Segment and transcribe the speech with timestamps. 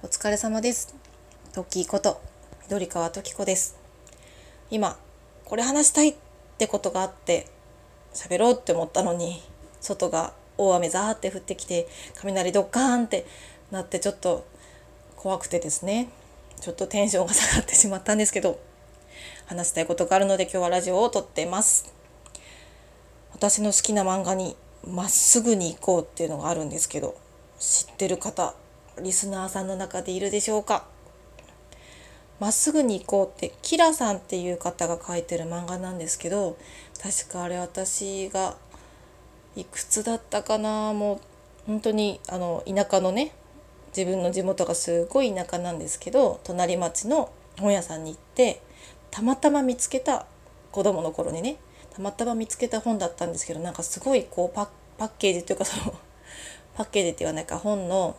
[0.00, 0.94] お疲れ様です。
[1.52, 2.20] トッキーこと
[2.62, 3.76] 緑川トキ子です。
[4.70, 4.96] 今
[5.44, 6.14] これ話したいっ
[6.56, 7.48] てことがあって
[8.14, 9.42] 喋ろうって思ったのに
[9.80, 13.26] 外が大雨ザーって降ってきて雷ドッカーンって
[13.72, 14.46] なってちょっと
[15.16, 16.10] 怖くてですね
[16.60, 18.60] ちょっとテンションが下がってしまったんですけど
[19.46, 21.92] 話したいことがあるので今日はラジオを撮ってます。
[23.32, 24.56] 私の好きな漫画に
[24.86, 27.16] まっすぐに行こうっていうのがあるんですけど
[27.58, 28.54] 知ってる方
[29.02, 30.86] リスナーさんの中でいるでしょうか？
[32.40, 36.56] まっすぐに行こうってキラさんっていう方が書いてる漫画なんですけど
[37.02, 38.56] 確かあれ私が
[39.56, 40.92] いくつだったかな？
[40.92, 41.20] もう
[41.66, 43.32] 本当にあの田舎のね
[43.96, 48.62] 自分の地元がすごい田舎なんですけど隣町の本屋さんに行って
[49.10, 50.26] たまたま見つけた
[50.70, 51.56] 子供の頃にね
[51.90, 55.94] たまたま見つけた本だったんですけどなんかすごいこうパッケージというかその
[56.74, 58.16] パッケージって言わないか本の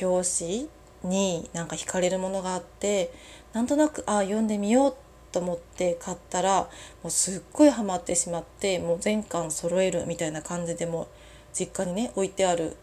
[0.00, 0.68] 表紙
[1.04, 3.12] になんか惹かれるものがあって
[3.52, 4.94] なんとなくあ読んでみよう
[5.32, 6.68] と思って買ったらも
[7.04, 11.08] うすっごいハマってしまってもう全巻揃えるみたいな感じでも
[11.52, 12.76] 実家にね置いてある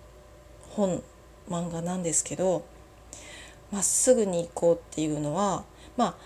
[0.69, 1.01] 本
[1.49, 2.63] 漫画なんですけど
[3.71, 5.63] 「まっすぐに行こう」っていうのは
[5.97, 6.17] ま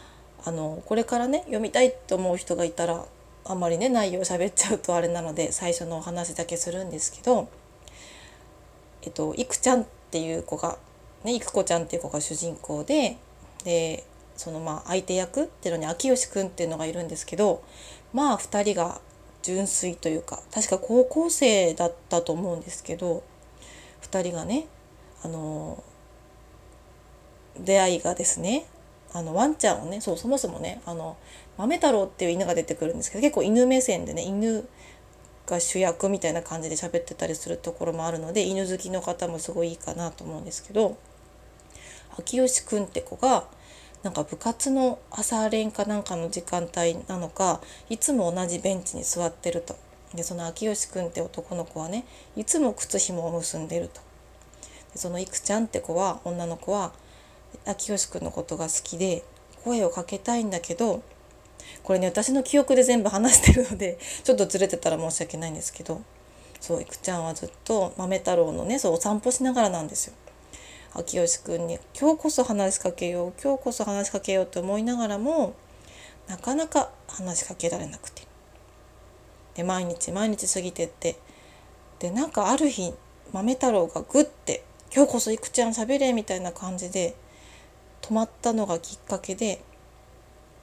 [0.43, 3.05] ああのこれからね読みたいと思う人がいたら
[3.45, 7.47] あんまりね内容喋っちゃうとあれなので最初のお話だけするんですけど
[9.01, 10.77] えっといくちゃんっていう子が
[11.23, 13.17] ねいく子ちゃんっていう子が主人公で
[13.63, 14.03] で
[14.35, 17.63] そのまあ相手役っていうのに秋吉くんっていうのがいるんですけど
[18.13, 19.01] まあ2人が
[19.41, 23.23] 純粋というか確か高校生だったと思うんですけど
[24.01, 24.67] 2人がね
[25.23, 25.83] あの
[27.59, 28.65] 出会いがですね
[29.13, 31.17] あのワンちゃんをねそうそもそもねあの
[31.57, 34.67] 豆太郎っていう犬が出てくるんですけど結構犬目線でね犬
[35.47, 40.97] が主役みたいな感じで喋ってたりするところもあるので犬好きの方もすごいいいかなと思うんですけど
[42.19, 43.45] 秋吉くんって子が
[44.03, 49.75] なんか部活の朝練かなんかの時間帯なのかいつも同じベンチに座ってると。
[50.13, 52.05] でその秋吉くんって男の子はね
[52.37, 54.01] いつも靴紐を結んでると。
[54.93, 56.93] でそのいくちゃんって子は女の子は
[57.65, 59.23] 秋吉くんのことが好きで
[59.63, 61.01] 声をかけたいんだけど
[61.87, 66.01] これね私の記憶で全部話してるので ちょっとずれてたら申し訳ないんですけど
[66.59, 70.13] そういくちゃんはずっと豆太郎のねそうお散歩しながらなんですよ。
[70.93, 75.53] 秋吉くんに今日こそ話しかけよう今日こそ話しかけようと思いながらも
[76.27, 78.23] なかなか話しかけられなくて
[79.55, 81.15] で毎日毎日過ぎてって
[81.99, 82.93] でなんかある日
[83.31, 87.15] 豆太郎がグッて「今日こそいくちゃんしゃべれ」みたいな感じで
[88.01, 89.61] 止まったのがきっかけで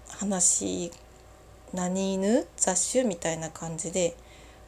[0.09, 0.91] 話
[1.75, 2.47] 何犬？
[2.57, 4.17] 雑種みたいな感じで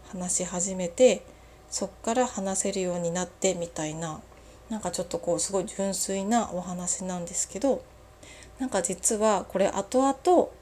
[0.08, 1.22] 話し始めて
[1.70, 4.20] そっから話せるようになってみたいな
[4.68, 7.84] なんかちょっとこうすごい純粋なお話なんですけど
[8.58, 10.14] なんか実はこれ後々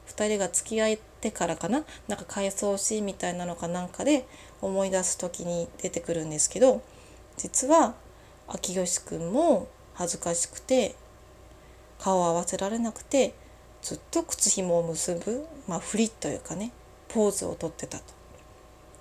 [0.06, 4.26] 2人が付き合ってからかななんか回想シーンみたいなのかなんかで
[4.60, 6.82] 思い出す時に出てくるんですけど
[7.38, 7.94] 実は
[8.48, 10.94] 秋吉くんも恥ずかしくて
[11.98, 13.32] 顔を合わせられなくて
[13.84, 16.72] ずっと靴紐を結ぶ、まあ、フリというかね
[17.08, 18.04] ポーズをとってたと。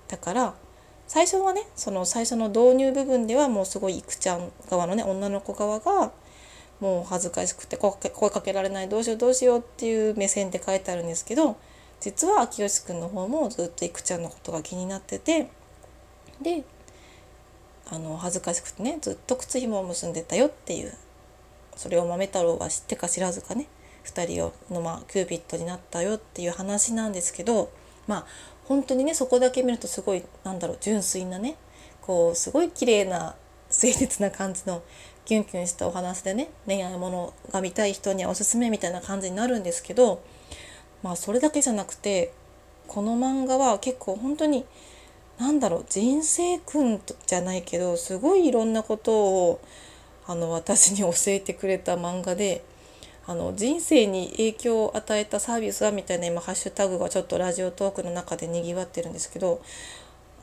[0.08, 0.54] だから
[1.06, 6.12] 最初はねその最初の導入部分ではもうすごいいくちゃん側のね女の子側が
[6.80, 11.56] もう恥ずかしくて声かけられないどうしようどうしようっていう目線で書いてあるんですけど
[12.00, 15.48] 実は秋吉くんの方もずっといくちゃんのことが気になってて
[16.42, 16.64] で
[17.86, 20.92] あの恥ずかしくてねずっと靴紐を結んでたよっていう
[21.76, 23.66] それを豆太郎は知ってか知らずかね
[24.04, 27.70] 2人をの、まあ、キューピッドになったよっていう話なんですけど
[28.06, 28.26] まあ
[28.64, 31.56] 本当にねそこだけ見るとすごいなんだろう純粋なね
[32.00, 33.34] こうすごい綺麗な
[33.70, 34.82] 誠実な感じの
[35.24, 40.22] キュンキュンしたお話でね恋愛ものが見たい人にはおすすめみたいな感じになるんですけど
[41.02, 42.32] まあそれだけじゃなくて
[42.86, 44.64] この漫画は結構本当に
[45.38, 49.60] なんだろう人生訓じゃないけどすごいいろんなことを
[50.26, 52.64] あの私に教えてくれた漫画で
[53.26, 59.62] あの人生に影響を与えたサービスはみたいな今ハッシュタグがちょっとラジオトークの中でにぎわってるんですけど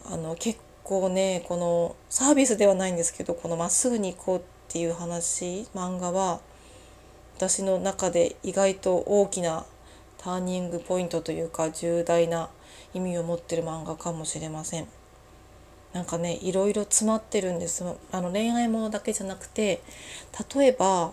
[0.05, 6.39] あの結構ねこのサービスではないんですけどこの「まっすぐに行こう」っていう話漫画は
[7.37, 9.65] 私の中で意外と大きな
[10.17, 12.49] ターニングポイントというか重大な
[12.93, 14.87] 意味を持ってる漫画かもしれません。
[15.93, 19.81] なんかねいろいろ詰まってるんですあの恋愛ものだけじゃなくて
[20.55, 21.11] 例えば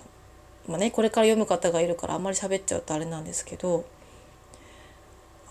[0.68, 3.86] まあね、これから読む方がいるからあんまり喋っちゃうとあれなんですけど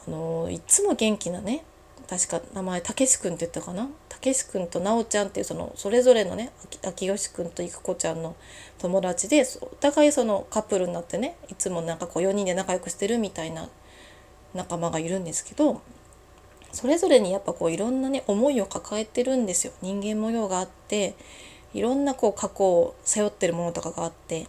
[0.08, 1.64] あのいつも元気なね
[2.08, 3.90] 確か名前たけし君って言ったかな？
[4.08, 6.52] たけし君となおちゃんっていうそのそれぞれのね
[6.86, 8.36] 秋吉君と育子ちゃんの
[8.78, 13.68] 友達でお互いそのカップルになってねいつもなんかこう4人で仲良くしてるみたいな
[14.54, 15.82] 仲間がいるんですけど
[16.72, 19.74] それぞれにやっぱこういろんなね思いを抱えてるんですよ。
[19.82, 21.16] 人間模様があって
[21.74, 24.48] いろんなこう過去を背負ってるものとかがあって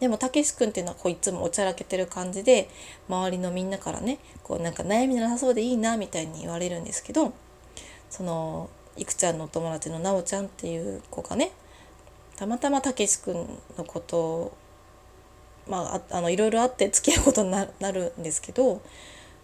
[0.00, 2.68] でもたけし君っていうのはこういつもおちゃらけてる感じで
[3.08, 7.32] 周りのみんなからねこうなんか悩みなさそうでいいなみたいに言われるんですけど
[8.08, 11.52] そのいくちゃんのお友達のなおちゃんっていう子がね
[12.36, 14.56] たまたまたけし君のことを
[15.68, 18.80] まああのいろいろあって付き合うことになるんですけど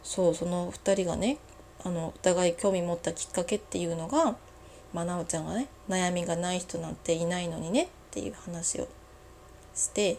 [0.02, 1.38] そうその2人がね
[1.84, 4.36] あのお互い興味持ったきっかけっていうのが、
[4.92, 8.88] まあ、なおちゃんがね悩みがない人なんていないのにねっていう話を
[9.74, 10.18] して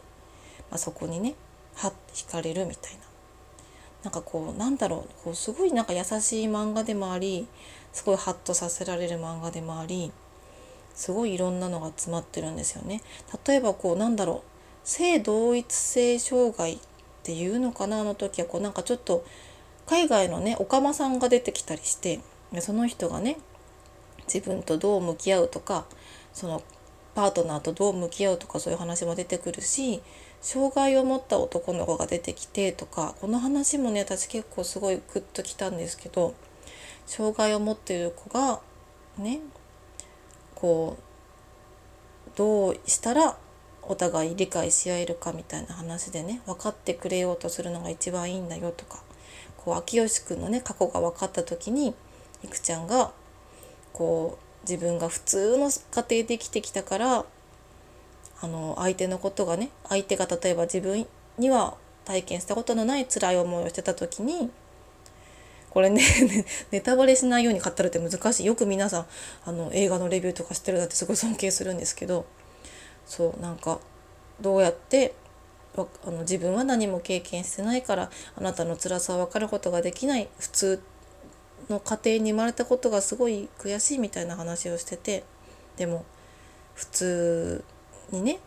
[0.76, 1.36] あ、そこにね
[1.76, 3.00] はって惹かれるみたいな
[4.04, 7.48] なんかこうなんだろうこうすごいなんか優しい漫画でもあり
[7.92, 10.12] すごいハッとさせられる漫画でもあり
[10.94, 13.02] すごいいろんなのが詰まってるんですよね。
[13.46, 14.50] 例えばこうなんだろう
[14.84, 16.80] 性同一性障害っ
[17.24, 19.26] ていうのかなあの時はこうなんかちょっと
[19.86, 22.22] 海外のねおかまさんが出てきたりして
[22.62, 23.38] その人がね
[24.34, 25.86] 自分とどう向き合うとか
[26.34, 26.64] その
[27.16, 30.02] パートナーとどう向き合うとかそういう話も出てくるし
[30.42, 36.34] 障害を持った男の子が出てきてとかこの話もね私結構すごいグッときたんですけど
[37.06, 38.60] 障害を持っている子が
[39.18, 39.40] ね
[40.56, 43.38] こうどうしたら
[43.82, 49.02] お互い理解し合えるかみたいな話でね分かってくれようとするのが一番いいんだよとか
[49.56, 51.96] こう秋吉くんのね過去が分かった時に
[52.44, 53.12] いくちゃんが
[53.94, 57.26] こう自分が普通の家庭で生きてきたから
[58.42, 61.08] あの相手のことがね相手が例えば自分
[61.38, 61.76] には
[62.06, 64.50] 体験したことのない辛い思いをしてた時に
[65.70, 66.02] これね
[66.72, 68.46] ネタバレしないように語るって難しい。
[68.46, 69.06] よく皆さん
[69.46, 72.26] あの映画のレビューとかしてるだってすごい尊敬するんですけど
[73.06, 73.80] そうなんか
[74.42, 75.14] どうやって
[75.76, 80.82] あの自分は何も経験してないからあなたの辛さを分かることができない普通
[81.70, 85.24] の家庭に生まれたことがすごい悔しいみたいな話をしてて
[85.76, 86.06] でも
[86.74, 87.64] 普通
[88.12, 88.40] にね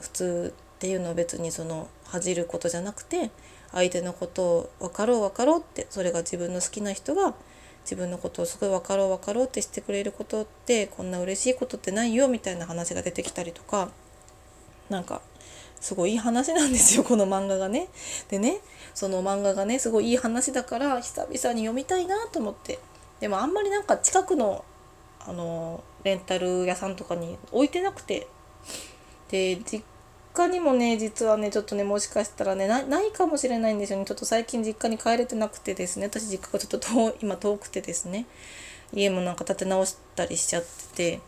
[0.00, 3.30] 普通っていうのは別にその恥じることじゃなくて
[3.72, 7.34] 相手のことを分かろう分かろうってそれが自分の好きな人が
[7.82, 13.90] 自分のことをすごい分かろう分かろうってしてくれることってこんな嬉しいことってないよみたいな話が出てきたりとか
[14.90, 15.20] なんか
[15.80, 17.88] すごいいい話なんですよ この漫画がね。
[18.28, 18.60] でね
[18.94, 22.78] その漫画がねすごいいい話だから久々に読みたいなと思って
[23.20, 24.64] でもあんまりなんか近くの
[25.20, 28.28] あのレンタル屋さんとかに置いてなくて
[29.30, 29.84] で実
[30.34, 34.04] 家にもね実はねちょっとねもしかしたらねないかもしれないんですよね。
[34.04, 36.06] ちょっと最近実家に帰れてなくてですね。
[36.06, 38.26] 私実家がちょっと遠今遠くてですね。
[38.92, 41.20] 家もなんか建て直したりしちゃってて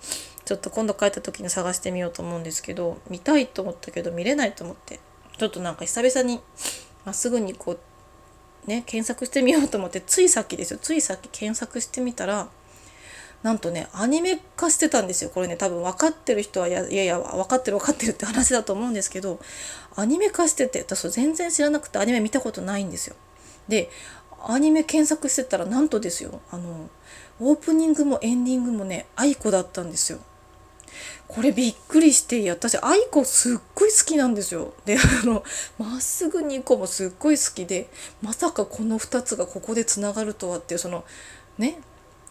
[0.44, 4.98] ちょっと今度帰った時に探してみようと思うんですけど見たいと思ったけど見れないと思って
[5.36, 6.40] ちょっとなんか久々に
[7.04, 7.78] まっすぐにこう
[8.66, 10.78] ね検索してみようと思ってついさっきですよ。
[10.80, 12.48] ついさっき検索してみたら
[13.42, 19.38] なんとねアニメ化してたんですよこれね多分分かってる人はいやいや分かってる分かってるって話だと思うんですけど
[19.96, 23.16] アニメ化してて私全然知らなくてアニメ見たことないんですよ。
[23.68, 23.90] で
[24.44, 26.88] アニメ検索してたらなんとですよあの
[27.40, 30.18] オープニングもエンディングもね愛子だったんですよ。
[31.28, 34.72] これびっくりして私愛子すっごい好きなんですよ。
[34.84, 35.44] であの
[35.78, 37.88] まっすぐに子もすっごい好きで
[38.22, 41.04] まさかこの2つがここでつながるとはっていうその
[41.58, 41.78] ね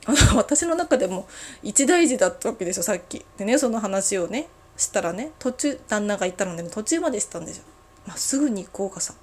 [0.36, 1.28] 私の中でも
[1.64, 3.26] 一大事だったわけですよさっき。
[3.38, 4.48] でねその話をね
[4.78, 7.64] したらね途中旦那が言ったので、ね、途中までしたんですよ。
[8.06, 9.14] まっすぐに行こうかさ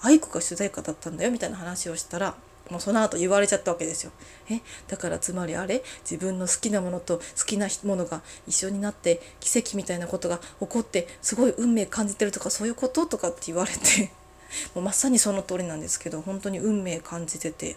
[0.00, 2.34] 愛子が主題歌だったんだよみたいな話をしたら
[2.70, 4.12] もうその後言われちゃったわけですよ。
[4.48, 14.10] えだからつまりあれ自分の好きなものと好きなものが一緒になって奇跡みたいなことが起こってすごい運命感じてるとかそういうこととかって言われて
[14.74, 17.76] もうまさにその通りなんですけど本当に運命感じてて。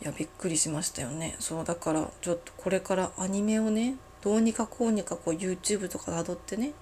[0.00, 1.36] いやびっくりしましたよね。
[1.40, 6.72] そうだからちょっとこれからアニメをねどうにかこうにかこう YouTube とかたどってね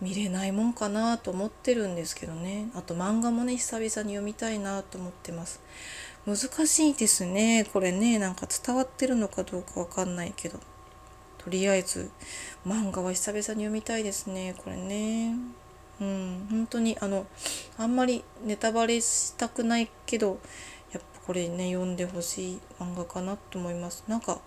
[0.00, 2.70] 見れないもんかなと思ってるんですけどね。
[2.74, 5.60] あと漫画もね久々に読みたいなと思ってます。
[6.26, 6.36] 難
[6.66, 7.66] しいですね。
[7.72, 10.58] これねなんか伝わってるのかどうかわかんないけど。
[11.38, 12.10] とりあえず
[12.66, 14.54] 漫画は久々に読みたいですね。
[14.58, 15.34] これね。
[16.00, 17.26] うん本当にあの
[17.76, 20.38] あんまりネタバレしたくないけど
[21.28, 24.02] これね読んでほしい漫画かなと思います。
[24.08, 24.40] なんか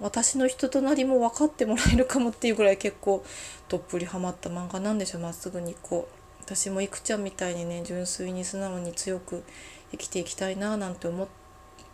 [0.00, 3.24] 私の人となりも分かってもらえるかもっていうぐらい結構
[3.70, 9.44] どっぷりハマった漫画なんでしょまっすぐにこう私もいくちゃんみたいにね純粋に素直に強く
[9.92, 11.28] 生きていきたいななんて思っ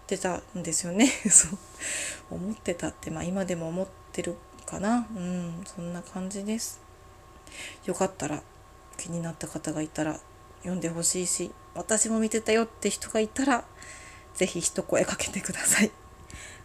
[0.08, 1.06] てたんですよね。
[1.30, 1.58] そう。
[2.32, 4.34] 思ってたってまあ今でも思ってる
[4.66, 5.06] かな。
[5.16, 6.80] うんそんな感じです。
[7.84, 8.42] よかったら
[8.96, 10.18] 気になった方がいたら
[10.58, 13.64] 読んでほしいし私も見てたよって人がいたら
[14.34, 15.90] 是非一声かけてください。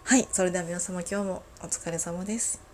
[0.03, 2.72] はいそれでは皆様今日もお疲れ様です。